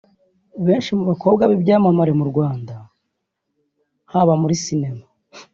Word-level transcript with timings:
Benshi 0.65 0.89
mu 0.97 1.03
bakobwa 1.11 1.43
b’ibyamamare 1.49 2.11
mu 2.19 2.25
Rwanda 2.31 2.75
haba 4.11 4.33
muri 4.41 4.55
Sinema 4.63 5.05